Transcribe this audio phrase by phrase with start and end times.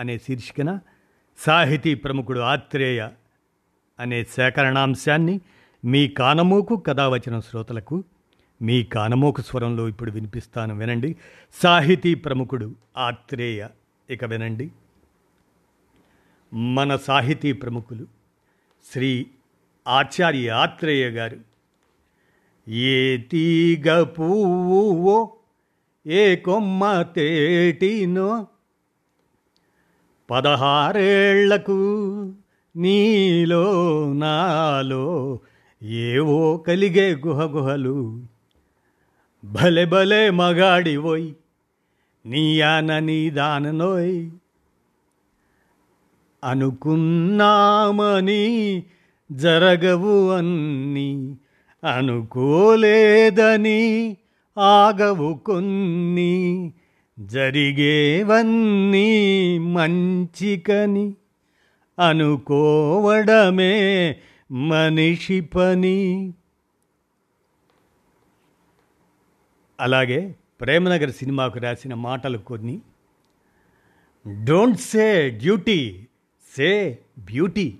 [0.00, 0.78] అనే శీర్షికన
[1.38, 3.08] సాహితీ ప్రముఖుడు ఆత్రేయ
[4.00, 5.40] అనే సేకరణాంశాన్ని
[5.84, 8.04] మీ కానమోకు కథావచన శ్రోతలకు
[8.62, 11.16] మీ కానమోకు స్వరంలో ఇప్పుడు వినిపిస్తాను వినండి.
[11.54, 13.66] సాహితీ ప్రముఖుడు ఆత్రేయ
[14.10, 14.70] ఇక వినండి.
[16.54, 18.06] మన సాహితీ ప్రముఖులు
[18.92, 19.26] శ్రీ
[19.88, 21.36] ఆచార్య ఆత్రేయ గారు
[22.70, 25.36] ఏ తీగ పువ్వువో
[26.06, 28.46] ఏ కొమ్మ తేటినో
[30.30, 31.80] పదహారేళ్ళకు
[32.76, 35.38] నీలో నాలో
[35.82, 38.22] ఏవో కలిగే గుహగుహలు.
[39.44, 41.30] భలే భలే మగాడివోయ్
[42.26, 44.30] నీయాన నీ దాననోయ్
[46.44, 48.82] అనుకున్నామని
[49.32, 51.34] జరగవు అన్ని
[51.96, 54.16] అనుకోలేదని
[54.58, 56.72] ఆగవు కొన్ని.
[57.20, 59.08] జరిగేవన్నీ
[59.58, 61.14] మంచికని
[62.08, 63.72] అనుకోవడమే
[64.52, 66.32] మనిషి పని.
[69.80, 72.80] అలాగే ప్రేమనగర్ సినిమాకు రాసిన మాటలు కొన్ని.
[74.44, 76.06] Don't say duty
[76.56, 77.78] say beauty.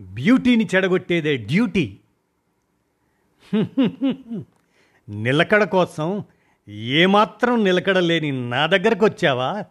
[0.00, 1.98] బ్యూటీని చెడగొట్టేదే డ్యూటీ.
[5.08, 6.24] నిలకడ కోసం
[6.68, 9.64] ఏమాత్రం నిలకడలేని నా దగ్గరకు వచ్చావా?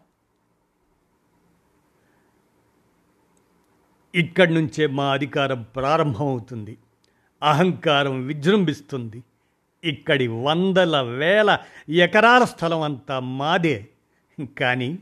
[4.15, 6.77] ఇక్కడి నుంచే మా అధికారం ప్రారంభమవుతుంది.
[7.43, 9.23] అహంకారం విజృంభిస్తుంది.
[9.83, 11.57] ఇక్కడి వందల వేల
[11.89, 13.87] ఎకరాల స్థలం అంతా మాదే.
[14.59, 14.99] కానీ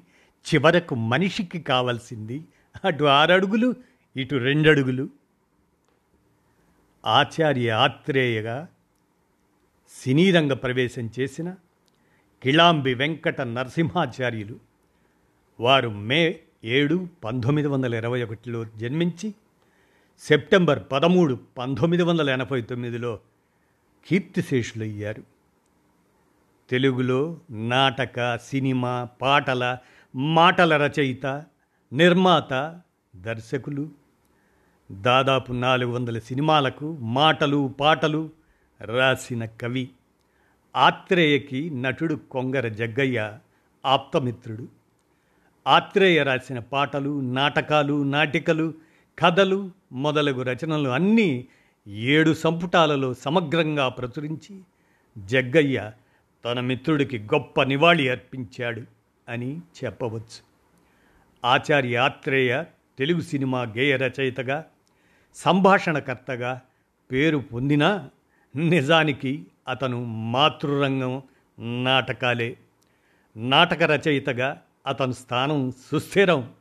[0.53, 2.45] చివరకు మనిషికి కావాల్సింది
[2.85, 3.75] అటు ఆరడుగులు
[4.15, 5.09] ఇటు రెండడుగులు.
[7.05, 8.67] ఆచార్య ఆత్రేయగా
[10.01, 11.55] సినీరంగ ప్రవేశం చేసిన
[12.43, 14.59] కిళాంబి వెంకట నరసింహాచార్యులు.
[15.59, 19.33] వారు మే ఏడు పంతొమ్మిది వందల ఇరవై ఒకటిలో జన్మించి
[20.19, 23.19] సెప్టెంబర్ పదమూడు పంతొమ్మిది వందల ఎనభై తొమ్మిదిలో
[24.07, 25.23] కీర్తిశేషులయ్యారు.
[26.69, 29.77] తెలుగులో నాటక సినిమా పాటల
[30.15, 31.43] మాటల రచయిత
[31.93, 32.81] నిర్మాత
[33.15, 33.89] దర్శకులు
[34.91, 38.29] దాదాపు నాలుగు వందల సినిమాలకు మాటలు పాటలు
[38.81, 39.89] రాసిన కవి.
[40.75, 43.37] ఆత్రేయకి నటుడు కొంగర జగ్గయ్య
[43.85, 44.67] ఆప్తమిత్రుడు.
[45.67, 48.73] ఆత్రేయ రాసిన పాటలు నాటకాలు నాటికలు
[49.19, 51.47] కథలు మొదలగు రచనలు అన్నీ
[51.87, 54.59] ఏడు సంపుటాలలో సమగ్రంగా ప్రచురించి
[55.17, 55.91] జగ్గయ్య
[56.45, 58.81] తన మిత్రుడికి గొప్ప నివాళి అర్పించాడు
[59.29, 60.51] అని చెప్పవచ్చు.
[61.45, 62.63] ఆచార్య ఆత్రేయ
[62.99, 64.65] తెలుగు సినిమా గేయ రచయితగా
[65.33, 66.61] సంభాషణకర్తగా
[67.11, 68.09] పేరు పొందినా
[68.55, 71.21] నిజానికి అతను మాతృరంగం
[71.83, 72.57] నాటకాలే.
[73.37, 76.53] నాటక రచయితగా అతని స్థానం సుస్థిరం.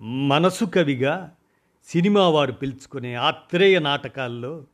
[0.00, 1.34] మనసు కవిగా
[1.84, 4.64] సినిమా వారు పిలుచుకునే ఆత్రేయ నాటకాల్లో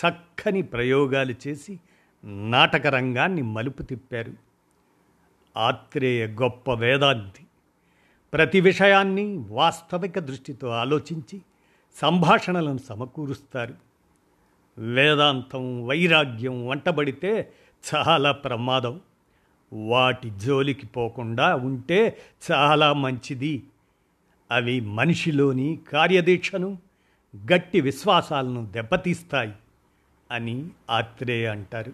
[0.00, 1.80] చక్కని ప్రయోగాలు చేసి
[2.24, 4.32] నాటక రంగాన్ని మలుపు తిప్పారు.
[5.56, 7.46] ఆత్రేయ గొప్ప వేదాంతి.
[8.32, 11.40] ప్రతి విషయాన్ని వాస్తవిక దృష్టితో ఆలోచించి
[11.94, 13.89] సంభాషణలను సమకూరుస్తారు.
[14.80, 17.52] వేదాంతం వైరాగ్యం వంటబడితే
[17.94, 19.00] చాలా ప్రమాదం.
[19.72, 22.18] వాటి జోలికి పోకుండా ఉంటే
[22.52, 23.62] చాలా మంచిది.
[24.50, 26.78] అవి మనిషిలోని కార్యదీక్షను
[27.52, 29.52] గట్టి విశ్వాసాలను దెబ్బతీస్తాయి
[30.30, 31.92] అని ఆత్రేయ అంటారు.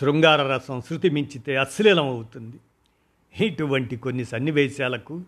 [0.00, 2.56] శృంగార రసం శృతి మించితే అశ్లీలం అవుతుంది
[3.44, 5.22] ఇటువంటి కొన్ని సన్నివేశాలకు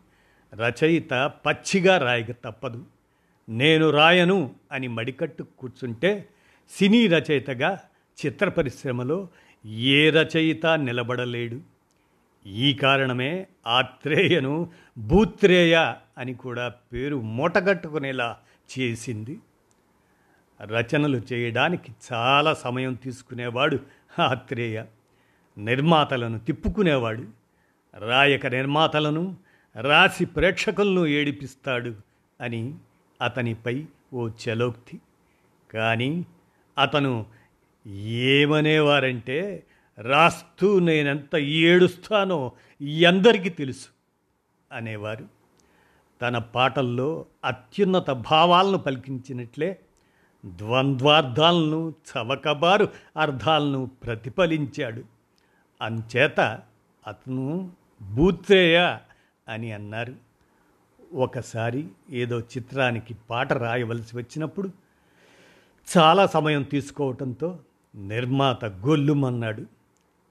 [0.55, 2.85] రచయిత పచ్చిగా రాయక తప్పదు.
[3.49, 6.29] నేను రాయను అని మడికట్టు కూర్చుంటే
[6.71, 7.81] సినీ రచయితగా
[8.27, 9.29] చిత్ర పరిశ్రమలో
[9.67, 11.61] ఏ రచయిత నిలబడలేడు.
[12.47, 18.37] ఈ కారణమే ఆత్రేయను భూత్రేయ అని కూడా పేరు మూటగట్టుకునేలా
[18.79, 19.39] చేసింది.
[20.63, 23.79] రచనలు చేయడానికి చాలా సమయం తీసుకునేవాడు
[24.19, 24.85] ఆత్రేయ.
[25.59, 27.25] నిర్మాతలను తిప్పుకునేవాడు.
[27.99, 29.37] రాయక నిర్మాతలను
[29.81, 31.95] రాసి ప్రేక్షకులను ఏడిపిస్తాడు
[32.41, 32.75] అని
[33.23, 35.01] అతనిపై ఓ చలోక్తి.
[35.75, 36.27] కానీ
[36.79, 37.27] అతను
[38.07, 39.67] ఏమనేవారంటే
[39.99, 43.89] రాస్తూ నేనెంత ఏడుస్తానో ఎందరికీ తెలుసు
[44.73, 45.29] అనేవారు.
[46.23, 49.79] తన పాటల్లో అత్యున్నత భావాలను పలికించినట్లే
[50.47, 55.05] ద్వంద్వార్థాలను చవకబారు అర్థాలను ప్రతిఫలించాడు.
[55.83, 56.41] అంచేత
[57.07, 57.73] అతను
[58.03, 58.99] బూత్రేయ
[59.49, 60.15] అని అన్నారు.
[61.15, 64.71] ఒకసారి ఏదో చిత్రానికి పాట రాయవలసి వచ్చినప్పుడు
[65.97, 67.59] చాలా సమయం తీసుకోవటంతో
[67.95, 69.67] నిర్మాత గొల్లుమన్నాడు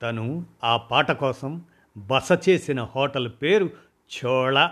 [0.02, 1.62] తను ఆ పాట కోసం
[1.98, 3.70] బస చేసిన హోటల్ పేరు
[4.12, 4.70] చోళ.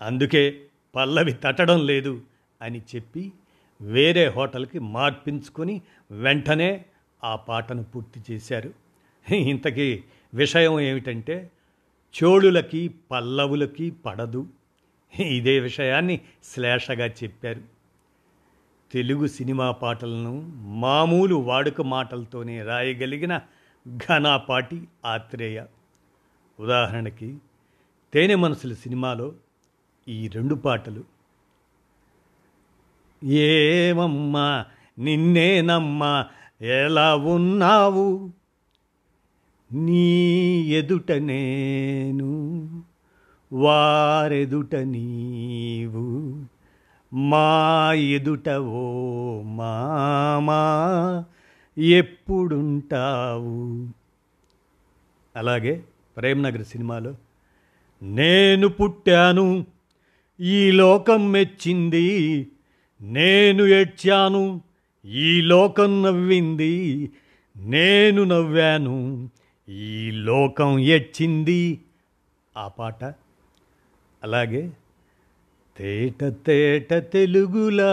[0.00, 0.62] అందుకే
[0.94, 2.20] పల్లవి తట్టడం లేదు
[2.62, 3.32] అని చెప్పి
[3.80, 5.80] వేరే హోటల్కి మార్పించుకొని
[6.10, 6.84] వెంటనే
[7.24, 8.72] ఆ పాటను పూర్తి చేశారు.
[9.34, 10.04] ఇంతకీ
[10.34, 11.50] విషయం ఏమిటంటే
[12.22, 14.46] చోళులకి పల్లవులకి పడదు.
[15.20, 17.79] ఇదే విషయాన్ని శ్లేషగా చెప్పారు.
[18.92, 23.40] తెలుగు సినిమా పాటలను మామూలు వాడుక మాటలతోనే రాయగలిగిన
[23.88, 25.62] ఘనాపాటి ఆత్రేయ.
[26.60, 27.38] ఉదాహరణకి
[28.14, 29.32] తేనె మనసుల సినిమాలో
[30.08, 31.04] ఈ రెండు పాటలు.
[33.24, 34.64] ఏమమ్మా
[34.98, 36.26] నిన్నేనమ్మా
[36.60, 38.30] ఎలా ఉన్నావు?
[39.72, 40.28] నీ
[40.62, 42.30] ఎదుట నేను
[43.52, 46.44] వారెదుట నీవు.
[47.12, 50.62] మా ఎదుట ఓ మామా
[51.76, 53.88] ఎప్పుడుంటావు?
[55.36, 55.82] అలాగే
[56.16, 57.14] ప్రేమ్నగర్ సినిమాలో
[58.02, 59.66] నేను పుట్టాను
[60.40, 62.48] ఈ లోకం మెచ్చింది
[63.02, 64.60] నేను ఏడ్చాను
[65.04, 67.12] ఈ లోకం నవ్వింది
[67.56, 69.28] నేను నవ్వాను
[69.68, 71.80] ఈ లోకం ఎచ్చింది
[72.56, 73.14] ఆ పాట
[74.22, 74.70] అలాగే
[75.80, 77.92] తేట తేట తెలుగులా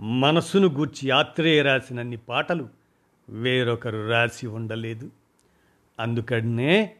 [0.00, 2.68] మనస్సును గూర్చి ఆత్రేయ రాసినన్ని పాటలు
[3.28, 5.10] వేరొకరు రాసి ఉండలేదు.
[6.00, 6.94] అందుకనే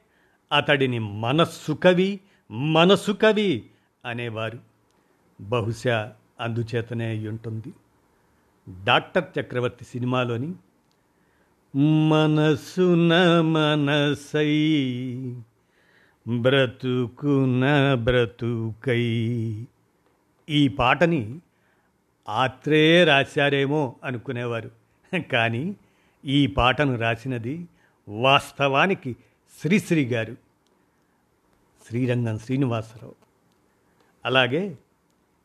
[0.53, 3.67] అతడిని మనస్సు కవి మనసు కవి
[4.05, 4.59] అనేవారు.
[5.41, 7.73] బహుశా అందుచేతనే ఉంటుంది
[8.85, 10.55] డాక్టర్ చక్రవర్తి సినిమాలోని
[12.09, 14.51] మనసున మనసై
[16.41, 19.03] బ్రతుకున బ్రతుకై.
[20.49, 21.41] ఈ పాటని
[22.29, 24.71] ఆత్రేయ రాశారేమో అనుకునేవారు.
[25.33, 25.77] కానీ
[26.25, 27.69] ఈ పాటను రాసినది
[28.09, 29.17] వాస్తవానికి
[29.63, 30.37] శ్రీశ్రీ గారు.
[31.89, 33.15] శ్రీరంగం శ్రీనివాసరావు.
[34.25, 34.79] అలాగే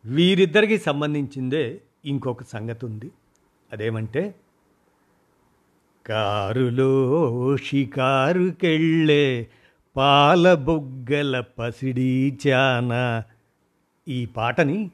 [0.05, 3.11] వీరిద్దరికి సంబంధించిందే ఇంకొక సంగతి ఉంది.
[3.73, 4.35] అదేమంటే
[6.07, 9.47] కారులో షికారుకెళ్ళే
[9.95, 13.23] పాల బొగ్గల పసిడి చాన.
[14.07, 14.91] ఈ పాటని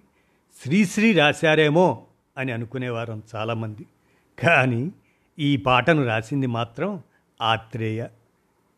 [0.63, 2.05] శ్రీశ్రీ రాశారేమో
[2.37, 3.85] అని అనుకునేవారం చాలామంది.
[4.39, 4.91] కానీ
[5.39, 7.03] ఈ పాటను రాసింది మాత్రం
[7.41, 8.07] ఆత్రేయ.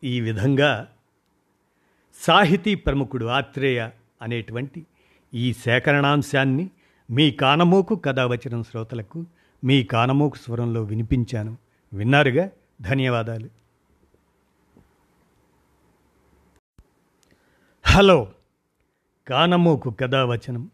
[0.04, 0.88] ఈ విధంగా
[2.14, 3.90] సాహితీ ప్రముఖుడు ఆత్రేయ
[4.22, 4.86] అనేటువంటి
[5.34, 6.70] ఈ సేకరణాంశాన్ని
[7.10, 9.24] మీ కానమోకు కథావచనం శ్రోతలకు
[9.64, 11.56] మీ కానమోకు స్వరంలో వినిపించాను.
[11.92, 12.50] విన్నారుగా?
[12.80, 13.48] ధన్యవాదాలు.
[17.86, 18.32] హలో.
[19.28, 20.70] కానమోకు కథావచనం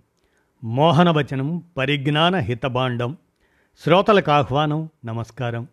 [0.65, 3.17] మోహనవచనం పరిజ్ఞాన హితబాండం
[3.79, 5.69] శ్రోతలకు ఆహ్వానం నమస్కారం.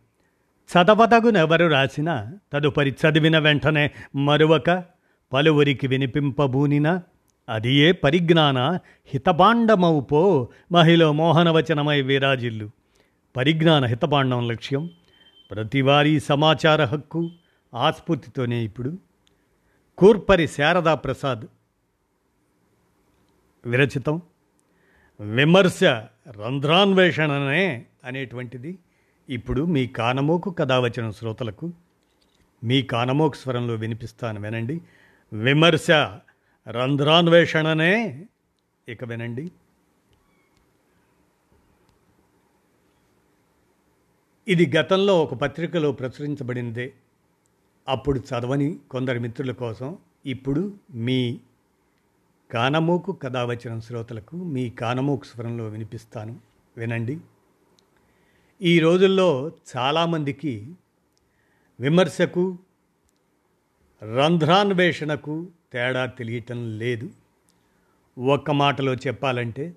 [0.71, 4.83] చదవదగునెవరు రాసిన తదుపరి చదివిన వెంటనే మరువక
[5.33, 7.01] పలువురికి వినిపింపబూనిన
[7.49, 12.69] అది ఏ పరిజ్ఞాన హితభాండమవుపో మహిళ మోహనవచనమై విరాజిల్లు.
[13.35, 14.89] పరిజ్ఞాన హితభాండం లక్ష్యం
[15.51, 17.29] ప్రతివారీ సమాచార హక్కు
[17.73, 18.97] ఆస్ఫూర్తితోనే ఇప్పుడు.
[19.97, 21.41] కూర్పరి శారదా ప్రసాద్.
[23.65, 24.21] విరచితం
[25.19, 25.83] విమర్శ
[26.27, 28.77] రంధ్రాన్వేషణనే అనేటువంటిది
[29.29, 31.73] ఇప్పుడు మీ కానమోకు కథావచన శ్రోతలకు.
[32.63, 34.81] మీ కానమోకు స్వరంలో వినిపిస్తాను వినండి.
[35.33, 35.91] విమర్శ
[36.67, 38.25] రంధ్రాన్వేషణనే
[38.87, 39.51] ఇక వినండి.
[44.47, 46.93] ఇది గతంలో ఒక పత్రికలో ప్రచురించబడిందే.
[47.87, 51.39] అప్పుడు చదవని కొందరి మిత్రుల కోసం ఇప్పుడు మీ
[52.51, 56.39] కానమూకు కథ వచ్చిన శ్రోతలకు మీ కానమూకు స్వరంలో వినిపిస్తాను.
[56.77, 57.19] వినండి.
[58.61, 60.73] ఈ రోజుల్లో చాలామందికి
[61.79, 62.57] విమర్శకు
[64.03, 67.09] రంధ్రాన్వేషణకు తేడా తెలియటం లేదు.
[68.19, 69.73] ఒక్క మాటలో చెప్పాలంటే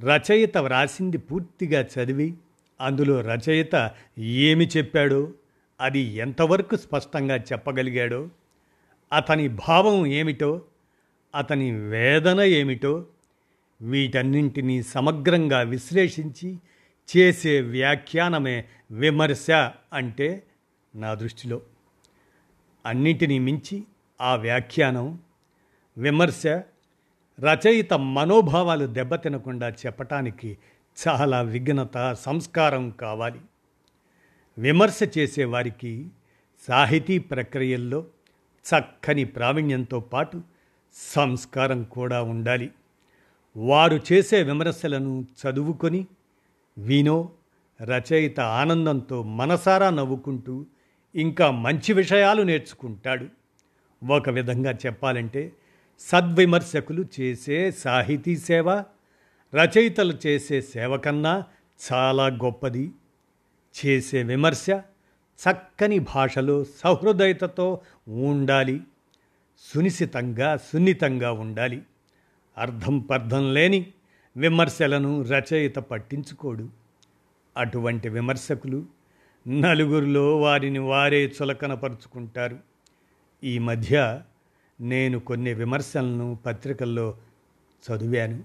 [0.00, 2.34] రచయిత వ్రాసింది పూర్తిగా చదివి
[2.80, 5.32] అందులో రచయిత ఏమి చెప్పాడో
[5.80, 8.28] అది ఎంతవరకు స్పష్టంగా చెప్పగలిగాడో
[9.12, 10.62] అతని భావం ఏమిటో
[11.34, 13.06] అతని వేదన ఏమిటో
[13.80, 16.58] వీటన్నింటినీ సమగ్రంగా విశ్లేషించి
[17.16, 19.50] చేసే వ్యాఖ్యానమే విమర్శ
[19.92, 20.42] అంటే
[20.94, 21.62] నా దృష్టిలో.
[22.86, 23.84] అన్నింటినీ మించి
[24.20, 25.18] ఆ వ్యాఖ్యానం
[25.98, 26.46] విమర్శ
[27.40, 30.58] రచయిత మనోభావాలు దెబ్బతినకుండా చెప్పటానికి
[31.08, 33.40] చాలా విఘ్నత సంస్కారం కావాలి.
[34.58, 36.08] విమర్శ చేసేవారికి
[36.68, 38.04] సాహితీ ప్రక్రియల్లో
[38.64, 40.42] చక్కని ప్రావీణ్యంతో పాటు
[40.94, 42.70] సంస్కారం కూడా ఉండాలి.
[43.56, 46.06] వారు చేసే విమర్శలను చదువుకొని
[46.78, 47.30] వినో
[47.82, 50.66] రచయిత ఆనందంతో మనసారా నవ్వుకుంటూ
[51.14, 53.37] ఇంకా మంచి విషయాలు నేర్చుకుంటాడు.
[54.06, 55.52] ఒక విధంగా చెప్పాలంటే
[56.00, 58.84] సద్విమర్శకులు చేసే సాహితీ సేవ
[59.54, 61.44] రచయితలు చేసే సేవ కన్నా
[61.92, 62.90] చాలా గొప్పది.
[63.86, 64.66] చేసే విమర్శ
[65.48, 68.80] చక్కని భాషలో సహృదయతతో ఉండాలి.
[69.58, 71.82] సునిశితంగా సున్నితంగా ఉండాలి.
[72.58, 73.86] అర్థం పర్థం లేని
[74.36, 76.68] విమర్శలను రచయిత పట్టించుకోడు.
[77.56, 78.86] అటువంటి విమర్శకులు
[79.48, 82.67] నలుగురిలో వారిని వారే చులకనపరుచుకుంటారు
[83.44, 84.22] ఈ మధ్య
[84.80, 87.16] నేను కొన్ని విమర్శలను పత్రికల్లో
[87.90, 88.44] చదివాను.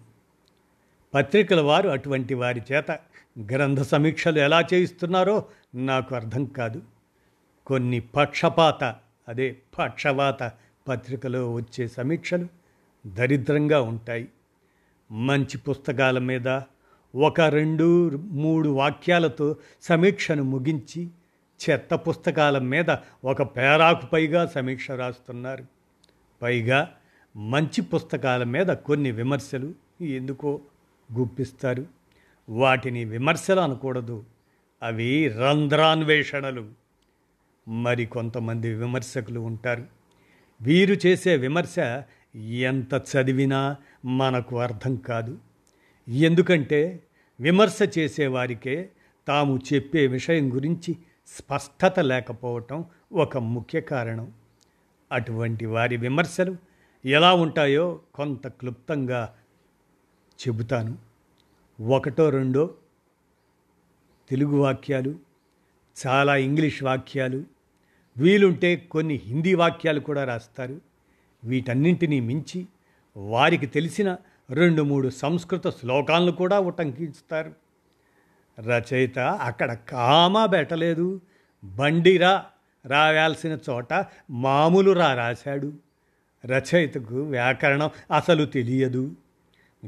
[1.13, 2.91] పత్రికల వారు అటువంటి వారి చేత
[3.53, 5.45] గ్రంథ సమీక్షలు ఎలా చేయిస్తున్నారో
[5.75, 6.81] నాకు అర్థం కాదు.
[7.65, 8.83] కొన్ని పక్షపాత
[9.27, 10.51] అదే పక్షవాత
[10.87, 12.47] పత్రికలో వచ్చే సమీక్షలు
[13.07, 14.27] దరిద్రంగా ఉంటాయి.
[15.11, 16.47] మంచి పుస్తకాల మీద
[17.15, 21.09] ఒక రెండు మూడు వాక్యాలతో సమీక్షను ముగించి
[21.69, 25.65] చెత్త పుస్తకాల మీద ఒక పేరాకు పైగా సమీక్ష రాస్తున్నారు.
[26.41, 26.95] పైగా
[27.35, 30.61] మంచి పుస్తకాల మీద కొన్ని విమర్శలు ఎందుకో
[31.17, 31.85] గుప్పిస్తారు.
[32.49, 34.25] వాటిని విమర్శలు అనకూడదు.
[34.83, 36.67] అవి రంధ్రాన్వేషణలు.
[37.67, 39.85] మరి కొంతమంది విమర్శకులు ఉంటారు.
[40.61, 42.01] వీరు చేసే విమర్శ
[42.35, 45.37] ఎంత చదివినా మనకు అర్థం కాదు.
[46.09, 47.03] ఎందుకంటే
[47.39, 48.89] విమర్శ చేసేవారికే
[49.27, 50.95] తాము చెప్పే విషయం గురించి
[51.27, 54.33] స్పష్టత లేకపోవటం ఒక ముఖ్య కారణం.
[55.11, 56.55] అటువంటి వారి విమర్శలు
[57.05, 59.35] ఎలా ఉంటాయో కొంత క్లుప్తంగా
[60.41, 60.97] చెబుతాను.
[61.81, 62.73] ఒకటో రెండో
[64.29, 65.15] తెలుగు వాక్యాలు
[66.07, 67.43] చాలా ఇంగ్లీష్ వాక్యాలు
[68.17, 70.81] వీలుంటే కొన్ని హిందీ వాక్యాలు కూడా రాస్తారు.
[71.43, 72.67] వీటన్నింటినీ మించి
[73.17, 74.17] వారికి తెలిసిన
[74.49, 77.53] రెండు మూడు సంస్కృత శ్లోకాలను కూడా ఉటంకిస్తారు.
[78.59, 81.21] రచయిత అక్కడ కామా పెట్టలేదు
[81.63, 82.45] బండిరా
[82.85, 85.73] రావాల్సిన చోట మామూలు రా రాశాడు.
[86.45, 89.11] రచయితకు వ్యాకరణం అసలు తెలియదు.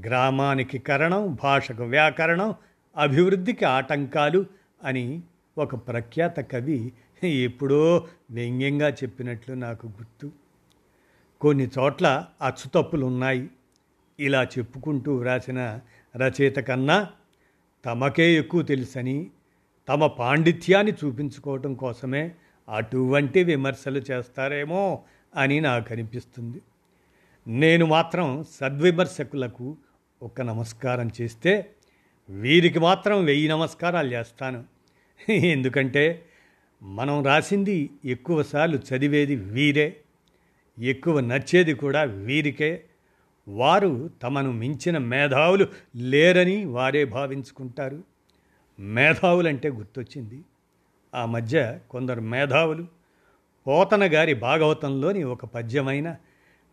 [0.05, 2.55] గ్రామానికి కరణం భాషకు వ్యాకరణం
[2.97, 4.45] అభివృద్ధికి ఆటంకాలు
[4.83, 5.21] అని
[5.57, 6.93] ఒక ప్రఖ్యాత కవి
[7.23, 10.31] ఎప్పుడో వ్యంగ్యంగా చెప్పినట్లు నాకు గుర్తు.
[11.41, 13.49] కొన్ని చోట్ల అచ్చుతప్పులు ఉన్నాయి
[14.19, 15.79] ఇలా చెప్పుకుంటూ వ్రాసిన
[16.15, 17.07] రచయిత కన్నా
[17.85, 19.29] తమకే ఎక్కువ తెలుసని
[19.89, 22.31] తమ పాండిత్యాన్ని చూపించుకోవటం కోసమే
[22.69, 25.03] అటువంటి విమర్శలు చేస్తారేమో
[25.35, 26.61] అని నాకు అనిపిస్తుంది
[27.47, 29.77] నేను మాత్రం సద్విమర్శకులకు
[30.21, 31.69] ఒక నమస్కారం చేస్తే
[32.29, 34.63] వీరికి మాత్రం వెయ్యి నమస్కారాలు చేస్తాను.
[35.33, 36.25] ఎందుకంటే
[36.83, 39.97] మనం రాసింది ఎక్కువసార్లు చదివేది వీరే
[40.79, 42.83] ఎక్కువ నచ్చేది కూడా వీరికే
[43.47, 48.03] వారు తమను మించిన మేధావులు లేరని వారే భావించుకుంటారు.
[48.79, 50.41] మేధావులంటే గుర్తొచ్చింది.
[51.15, 52.87] ఆ మధ్య కొందరు మేధావులు
[53.67, 56.15] పోతన గారి భాగవతంలోని ఒక పద్యమైన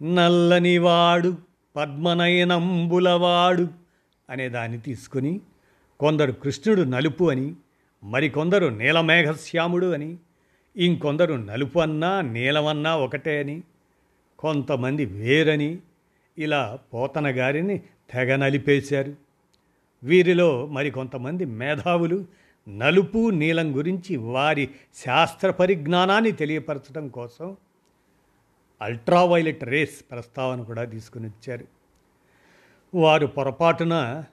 [0.02, 1.37] నల్లనివాడు
[1.76, 3.69] పద్మనయనంబులవాడు
[4.31, 5.41] అనే దాన్ని తీసుకుని
[6.00, 7.55] కొందరు కృష్ణుడు నలుపు అని
[8.05, 10.17] మరికొందరు నీలమేఘశ్యాముడు అని
[10.76, 13.62] ఇంకొందరు నలుపు అన్నా నీలమన్నా ఒకటే అని
[14.38, 15.79] కొంతమంది వేరని
[16.39, 17.79] ఇలా పోతన గారిని
[18.11, 19.15] తెగ నలిపేశారు
[20.03, 22.25] వీరిలో మరికొంతమంది మేధావులు
[22.69, 27.57] నలుపు నీలం గురించి వారి శాస్త్ర పరిజ్ఞానాన్ని తెలియపరచడం కోసం
[28.83, 31.67] అల్ట్రావైలెట్ రేస్ ప్రస్తావన కూడా తీసుకుని వచ్చారు.
[32.95, 34.25] వారు పొరపాటున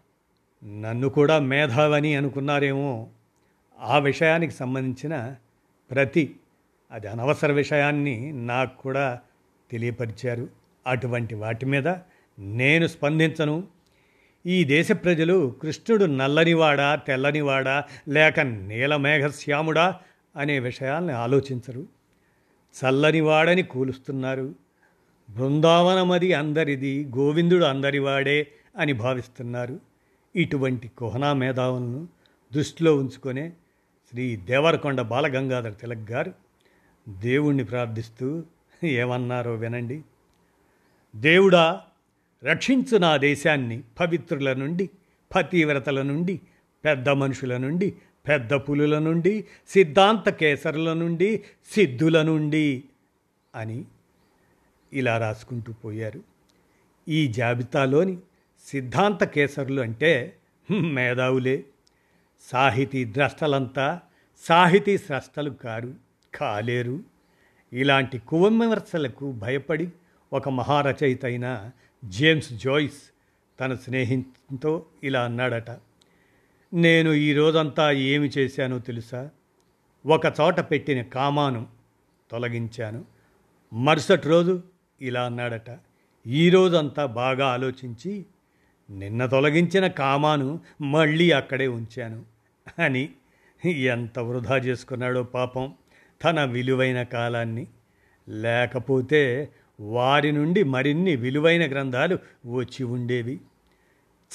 [0.63, 3.07] నన్ను కూడా మేధావని అనుకున్నారేమో
[3.79, 5.35] ఆ విషయానికి సంబంధించిన
[5.91, 6.35] ప్రతి
[6.91, 9.19] అది అనవసర విషయాన్ని నాకు కూడా
[9.71, 10.58] తెలియపరిచారు.
[10.87, 11.87] అటువంటి వాటి మీద
[12.39, 13.63] నేను స్పందించను.
[14.45, 19.99] ఈ దేశ ప్రజలు కృష్ణుడు నల్లనివాడా తెల్లనివాడా లేక నీలమేఘశ్యాముడా
[20.35, 21.87] అనే విషయాల్ని ఆలోచించరు.
[22.79, 24.55] చల్లనివాడని కూలుస్తున్నారు.
[25.29, 29.79] బృందావనమది అందరిది గోవిందుడు అందరివాడే అని భావిస్తున్నారు.
[30.35, 32.07] ఇటువంటి కుహనా మేధావులను
[32.53, 33.51] దృష్టిలో ఉంచుకొనే
[34.09, 36.33] శ్రీ దేవరకొండ బాలగంగాధర తిలక్ గారు
[37.09, 38.43] దేవుణ్ణి ప్రార్థిస్తూ
[38.83, 40.01] ఏమన్నారో వినండి.
[41.15, 41.81] దేవుడా
[42.43, 44.89] రక్షించు నా దేశాన్ని పవిత్రుల నుండి
[45.35, 46.41] పతివ్రతల నుండి
[46.85, 47.95] పెద్ద మనుషుల నుండి
[48.27, 52.83] పెద్ద పులుల నుండి సిద్ధాంత కేసరుల నుండి సిద్ధుల నుండి
[53.55, 53.85] అని
[54.93, 56.21] ఇలా రాసుకుంటూ పోయారు.
[57.07, 58.17] ఈ జాబితాలోని
[58.67, 60.35] సిద్ధాంత కేసరులు అంటే
[60.71, 61.65] మేధావులే.
[62.41, 63.99] సాహితీ ద్రష్టలంతా
[64.37, 65.93] సాహితీ స్రష్టలు కారు
[66.35, 66.99] కాలేరు.
[67.73, 69.89] ఇలాంటి కువమర్శలకు భయపడి
[70.33, 71.71] ఒక మహారచయిత అయిన
[72.05, 73.01] జేమ్స్ జోయిస్
[73.59, 75.71] తన స్నేహితుతో ఇలా అన్నాడట
[76.73, 79.29] నేను ఈ రోజంతా ఏమి చేశానో తెలుసా?
[80.05, 81.67] ఒక చోట పెట్టిన కామాను
[82.31, 83.05] తొలగించాను.
[83.73, 84.63] మరుసటి రోజు
[85.01, 85.79] ఇలా అన్నాడట
[86.27, 88.25] ఈ రోజంతా బాగా ఆలోచించి
[88.89, 92.25] నిన్న తొలగించిన కామాను మళ్ళీ అక్కడే ఉంచాను
[92.79, 93.09] అని
[93.67, 95.73] ఎంత వృధా చేసుకున్నాడో పాపం
[96.23, 97.67] తన విలువైన కాలాన్ని.
[98.29, 99.49] లేకపోతే
[99.79, 103.41] వారి నుండి మరిన్ని విలువైన గ్రంథాలు వచ్చి ఉండేవి.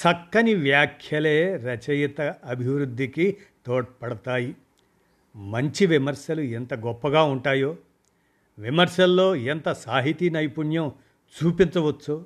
[0.01, 4.55] చక్కని వ్యాఖ్యలే రచయిత అభివృద్ధికి తోడ్పడతాయి.
[5.35, 7.77] మంచి విమర్శలు ఎంత గొప్పగా ఉంటాయో
[8.59, 10.91] విమర్శల్లో ఎంత సాహితీ నైపుణ్యం
[11.37, 12.25] చూపించవచ్చో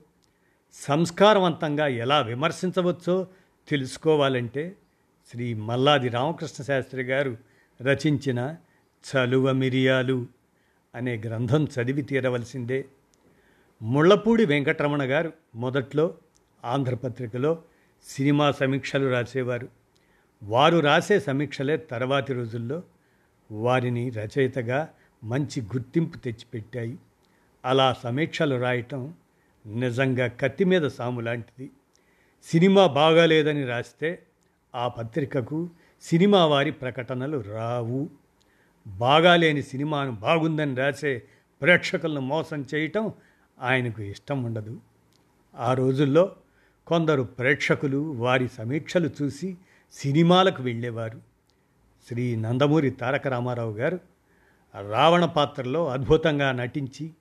[0.73, 3.27] సంస్కారవంతంగా ఎలా విమర్శించవచ్చో
[3.69, 4.75] తెలుసుకోవాలంటే
[5.31, 7.37] శ్రీ మల్లాది రామకృష్ణ శాస్త్రి గారు
[7.81, 8.55] రచించిన
[9.09, 10.27] చలువ మిరియాలు
[10.95, 12.85] అనే గ్రంథం చదివి తీరవలసిందే.
[13.81, 16.15] ముళ్ళపూడి వెంకటరమణ గారు మొదట్లో
[16.65, 17.63] ఆంధ్రపత్రికలో
[18.03, 19.67] సినిమా సమీక్షలు రాసేవారు.
[20.43, 22.83] వారు రాసే సమీక్షలే తర్వాతి రోజుల్లో
[23.51, 24.89] వారిని రచయితగా
[25.23, 26.97] మంచి గుర్తింపు తెచ్చిపెట్టాయి.
[27.65, 29.13] అలా సమీక్షలు రాయటం
[29.65, 31.69] నిజంగా కత్తి మీద సాము లాంటిది.
[32.43, 34.23] సినిమా బాగాలేదని రాస్తే
[34.75, 35.69] ఆ పత్రికకు
[36.01, 38.09] సినిమా వారి ప్రకటనలు రావు.
[38.87, 41.23] బాగాలేని సినిమాను బాగుందని రాసే
[41.61, 43.13] ప్రేక్షకులను మోసం చేయటం
[43.61, 44.81] ఆయనకు ఇష్టం ఉండదు.
[45.55, 46.35] ఆ రోజుల్లో
[46.87, 49.57] కొందరు ప్రేక్షకులు వారి సమీక్షలు చూసి
[49.91, 51.21] సినిమాలకు వెళ్ళేవారు.
[52.07, 53.99] శ్రీ నందమూరి తారక రామారావు గారు
[54.91, 57.11] రావణ పాత్రలో అద్భుతంగా నటించి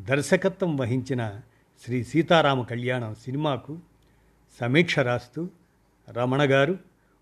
[0.00, 1.40] దర్శకత్వం వహించిన
[1.84, 3.78] శ్రీ సీతారామ కళ్యాణం సినిమాకు
[4.60, 5.48] సమీక్ష రాస్తూ
[6.10, 6.78] రమణ గారు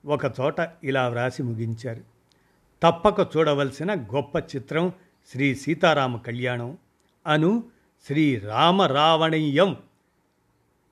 [0.06, 2.00] ఒక చోట ఇలా వ్రాసి ముగించారు.
[2.82, 4.92] తప్పక చూడవలసిన గొప్ప చిత్రం
[5.32, 6.78] శ్రీ సీతారామ కళ్యాణం
[7.26, 7.64] అను
[8.06, 9.76] శ్రీరామరావణీయం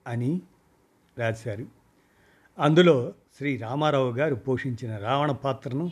[0.07, 0.41] అని
[1.17, 1.65] రాశారు.
[2.59, 5.91] అందులో శ్రీ రామారావు గారు పోషించిన రావణ పాత్రను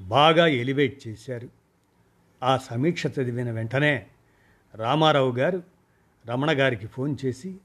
[0.00, 1.48] బాగా ఎలివేట్ చేశారు.
[2.42, 4.06] ఆ సమీక్ష చదివిన వెంటనే
[4.74, 5.62] రామారావు గారు
[6.28, 7.56] రమణ గారికి ఫోన్ చేసి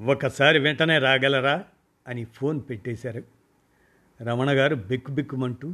[0.00, 1.64] ఒకసారి వెంటనే రాగలరా?
[2.08, 3.22] అని ఫోన్ పెట్టేశారు.
[4.22, 5.72] రమణ గారు బిక్కు బిక్కుమంటూ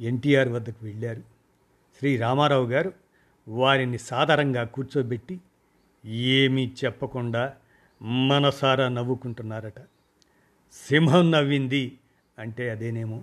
[0.00, 1.22] ఎన్టీఆర్ వద్దకు వెళ్ళారు.
[1.98, 3.05] శ్రీ రామారావు గారు
[3.48, 5.40] వారిని సాధారణంగా కూర్చోబెట్టి
[6.06, 7.54] ఏమీ చెప్పకుండా
[8.02, 9.80] మనసారా నవ్వుకుంటున్నారట.
[10.72, 11.98] సింహం నవ్వింది
[12.38, 13.22] అంటే అదేనేమో.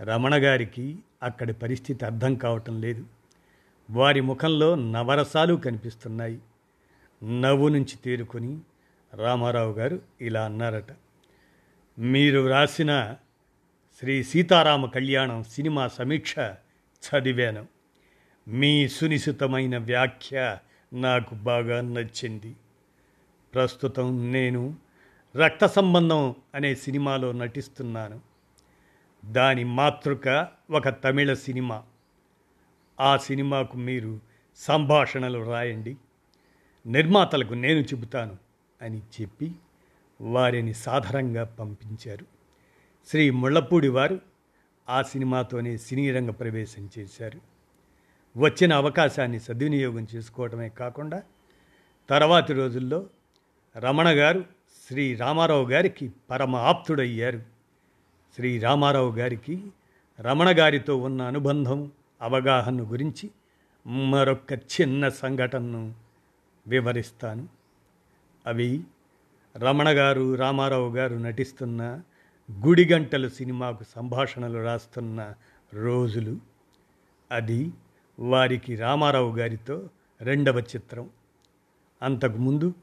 [0.00, 3.06] రమణ గారికి అక్కడి పరిస్థితి అర్థం కావటం లేదు.
[3.90, 6.40] వారి ముఖంలో నవరసాలు కనిపిస్తున్నాయి.
[7.40, 8.58] నవ్వు నుంచి తేరుకొని
[9.14, 10.92] రామారావు గారు ఇలా అన్నారట.
[11.98, 13.14] మీరు వ్రాసిన
[13.98, 16.34] శ్రీ సీతారామ కళ్యాణం సినిమా సమీక్ష
[17.06, 17.75] చదివాను.
[18.48, 20.58] మీ సునిశితమైన వ్యాఖ్య
[20.92, 22.56] నాకు బాగా నచ్చింది.
[23.54, 24.76] ప్రస్తుతం నేను
[25.36, 28.20] రక్త సంబంధం అనే సినిమాలో నటిస్తున్నాను.
[29.24, 31.82] దాని మాతృక ఒక తమిళ సినిమా.
[33.00, 34.20] ఆ సినిమాకు మీరు
[34.56, 35.96] సంభాషణలు రాయండి.
[36.86, 38.36] నిర్మాతలకు నేను చెబుతాను
[38.82, 39.52] అని చెప్పి
[40.20, 42.26] వారిని సాధారణంగా పంపించారు.
[43.06, 44.20] శ్రీ ముళ్ళపూడి వారు
[44.88, 47.55] ఆ సినిమాతోనే సినీ రంగ ప్రవేశం చేశారు.
[48.36, 51.22] వచ్చిన అవకాశాన్ని సద్వినియోగం చేసుకోవడమే కాకుండా
[52.10, 53.06] తర్వాతి రోజుల్లో
[53.76, 54.44] రమణ గారు
[54.88, 57.42] శ్రీ రామారావు గారికి పరమ ఆప్తుడయ్యారు.
[58.36, 59.66] శ్రీ రామారావు గారికి
[60.20, 61.90] రమణ గారితో ఉన్న అనుబంధం
[62.22, 63.30] అవగాహన గురించి
[63.86, 65.94] మరొక చిన్న సంఘటనను
[66.66, 67.48] వివరిస్తాను.
[68.46, 68.80] అవి
[69.56, 72.00] రమణ గారు రామారావు గారు నటిస్తున్న
[72.50, 75.34] గుడిగంటలు సినిమాకు సంభాషణలు రాస్తున్న
[75.74, 76.36] రోజులు.
[77.32, 77.70] అది
[78.18, 81.10] వారికి రామారావు గారితో రెండవ చిత్రం.
[82.02, 82.74] అంతకుముందు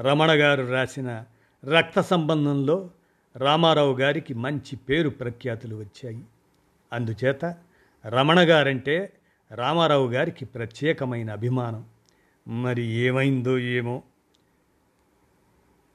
[0.00, 1.24] రమణ గారు రాసిన
[1.64, 2.90] రక్త సంబంధంలో
[3.36, 6.24] రామారావు గారికి మంచి పేరు ప్రఖ్యాతులు వచ్చాయి.
[6.92, 7.56] అందుచేత
[8.06, 9.12] రమణ గారంటే
[9.50, 11.86] రామారావు గారికి ప్రత్యేకమైన అభిమానం.
[12.48, 14.02] మరి ఏమైందో ఏమో?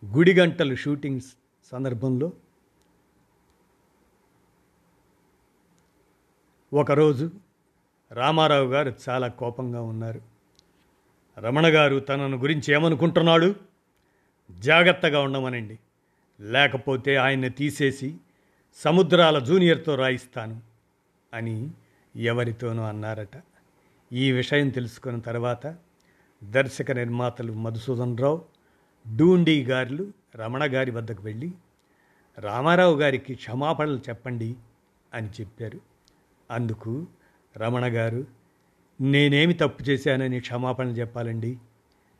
[0.05, 1.21] గుడిగంటలు షూటింగ్
[1.71, 2.31] సందర్భంలో
[6.73, 7.31] ఒకరోజు
[8.11, 10.21] రామారావు గారు చాలా కోపంగా ఉన్నారు.
[11.39, 13.55] రమణ గారు తనను గురించి ఏమనుకుంటున్నాడు?
[14.51, 15.79] జాగ్రత్తగా ఉండమనండి.
[16.39, 18.17] లేకపోతే ఆయన్ని తీసేసి
[18.75, 20.61] సముద్రాల జూనియర్తో రాయిస్తాను
[21.33, 21.69] అని
[22.15, 23.43] ఎవరితోనూ అన్నారట.
[24.13, 25.75] ఈ విషయం తెలుసుకున్న తర్వాత
[26.43, 28.41] దర్శక నిర్మాతలు మధుసూదన్ రావు
[29.15, 31.51] డూండి గారులు రమణ గారి వద్దకు వెళ్ళి
[32.39, 34.55] రామారావు గారికి క్షమాపణలు చెప్పండి
[35.13, 35.79] అని చెప్పారు.
[36.51, 37.07] అందుకు
[37.57, 38.27] రమణ గారు
[39.01, 41.57] నేనేమి తప్పు చేశానని క్షమాపణ చెప్పాలండి.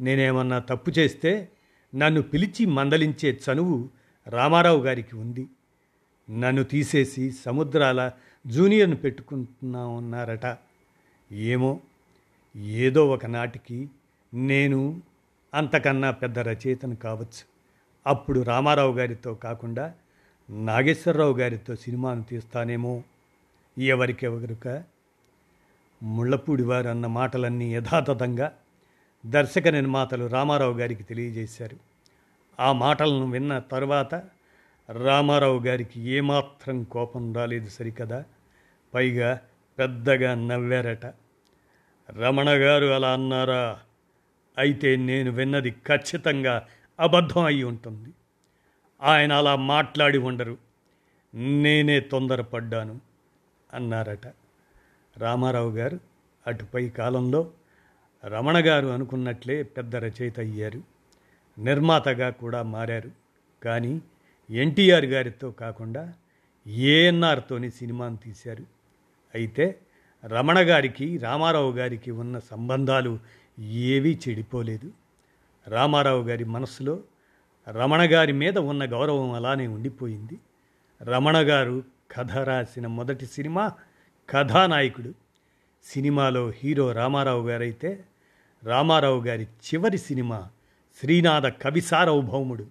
[0.02, 1.50] నేనేమన్నా తప్పు చేస్తే
[1.96, 3.90] నన్ను పిలిచి మందలించే చనువు
[4.28, 5.48] రామారావు గారికి ఉంది.
[6.30, 8.12] నన్ను తీసేసి సముద్రాల
[8.48, 10.58] జూనియర్ను పెట్టుకుంటున్నా ఉన్నారట
[11.32, 11.80] ఏమో
[12.56, 13.90] ఏదో ఒక నాటికి
[14.34, 15.02] నేను
[15.54, 17.46] అంతకన్నా పెద్ద రచయితను కావచ్చు.
[18.08, 19.94] అప్పుడు రామారావు గారితో కాకుండా
[20.50, 23.04] నాగేశ్వరరావు గారితో సినిమాను తీస్తానేమో.
[23.78, 24.84] ఎవరికెవరుక
[26.04, 28.54] ముళ్ళపూడి వారు అన్న మాటలన్నీ యథాతథంగా
[29.26, 31.78] దర్శక నిర్మాతలు రామారావు గారికి తెలియజేశారు.
[32.60, 34.16] ఆ మాటలను విన్న తర్వాత
[35.04, 38.24] రామారావు గారికి ఏమాత్రం కోపం రాలేదు సరికదా?
[38.94, 39.42] పైగా
[39.80, 41.06] పెద్దగా నవ్వారట.
[42.20, 43.80] రమణ గారు అలా అన్నారా?
[44.58, 46.66] అయితే నేను విన్నది ఖచ్చితంగా
[47.00, 48.10] అబద్ధం అయి ఉంటుంది.
[49.02, 50.58] ఆయన అలా మాట్లాడి ఉండరు.
[51.36, 53.02] నేనే తొందరపడ్డాను
[53.74, 54.28] అన్నారట.
[55.18, 56.00] రామారావు గారు
[56.48, 57.52] అటుపై కాలంలో
[58.26, 60.82] రమణ గారు అనుకున్నట్లే పెద్ద రచయిత అయ్యారు.
[61.60, 63.12] నిర్మాతగా కూడా మారారు.
[63.64, 64.02] కానీ
[64.50, 66.14] ఎన్టీఆర్ గారితో కాకుండా
[66.68, 68.64] ఏఎన్ఆర్తోనే సినిమాను తీశారు.
[69.36, 69.80] అయితే
[70.26, 73.20] రమణ గారికి రామారావు గారికి ఉన్న సంబంధాలు
[73.60, 74.92] ఏవీ చెడిపోలేదు.
[75.68, 77.00] రామారావు గారి మనసులో
[77.70, 80.40] రమణ గారి మీద ఉన్న గౌరవం అలానే ఉండిపోయింది.
[81.04, 83.72] రమణ గారు కథ రాసిన మొదటి సినిమా
[84.30, 85.14] కథానాయకుడు
[85.84, 88.04] సినిమాలో హీరో రామారావు గారైతే
[88.64, 90.48] రామారావు గారి చివరి సినిమా
[91.02, 92.68] శ్రీనాథ కవి సార్వభౌముడు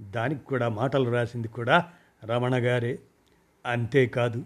[0.00, 1.84] దానికి కూడా మాటలు రాసింది కూడా
[2.24, 2.98] రమణ గారే.
[3.66, 4.44] అంతేకాదు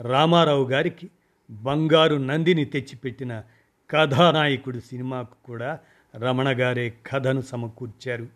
[0.00, 1.10] రామారావు గారికి
[1.50, 3.42] బంగారు నందిని తెచ్చిపెట్టిన
[3.90, 5.78] కథానాయకుడు సినిమాకు కూడా
[6.16, 8.26] రమణ గారే కథను సమకూర్చారు.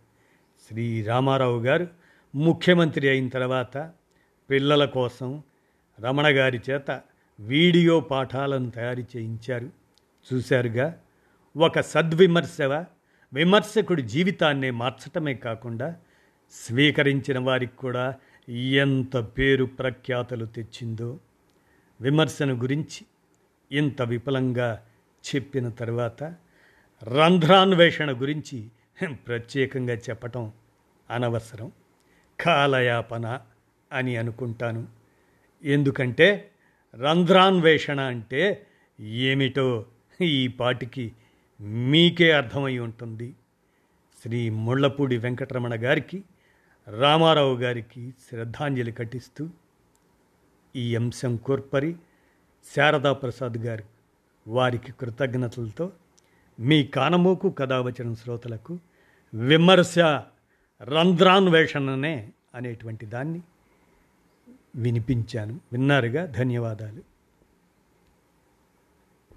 [0.69, 1.89] శ్రీ రామారావు గారు
[2.35, 3.91] ముఖ్యమంత్రి అయిన తర్వాత
[4.51, 5.43] పిల్లల కోసం
[6.01, 7.01] రమణ గారి చేత
[7.41, 9.71] వీడియో పాఠాలను తయారు చేయించారు.
[10.33, 11.01] చూశారుగా
[11.57, 12.59] ఒక సద్విమర్శ
[13.33, 15.97] విమర్శకుడి జీవితాన్నే మార్చటమే కాకుండా
[16.51, 18.15] స్వీకరించిన వారికి కూడా
[18.49, 21.21] ఎంత పేరు ప్రఖ్యాతలు తెచ్చిందో
[22.01, 23.07] విమర్శన గురించి
[23.73, 24.85] ఇంత విపులంగా
[25.35, 26.23] చెప్పిన తర్వాత
[27.05, 28.69] రంధ్రాన్వేషణ గురించి
[29.27, 30.53] ప్రత్యేకంగా చెప్పటం
[31.11, 31.73] అనవసరం.
[32.41, 33.41] కాలయాపన
[33.93, 34.87] అని అనుకుంటాను.
[35.63, 36.51] ఎందుకంటే
[36.99, 38.67] రంధ్రాన్వేషణ అంటే
[39.01, 39.87] ఏమిటో
[40.21, 41.13] ఈ పాటికి
[41.61, 43.35] మీకే అర్థమై ఉంటుంది.
[44.23, 46.23] శ్రీ ముళ్ళపూడి వెంకటరమణ గారికి
[46.89, 49.51] రామారావు గారికి శ్రద్ధాంజలి కట్టిస్తూ
[50.77, 51.97] ఈ అంశం కోర్పరి
[52.75, 53.85] శారదా ప్రసాద్ గారు
[54.47, 55.93] వారికి కృతజ్ఞతలతో
[56.61, 58.79] మీ కానమోకు కథావచన శ్రోతలకు
[59.35, 59.99] విమర్శ
[60.81, 63.41] రంధ్రాన్వేషణనే అనేటువంటి దాన్ని
[64.79, 65.61] వినిపించాను.
[65.73, 66.27] విన్నారుగా?
[66.27, 67.18] ధన్యవాదాలు.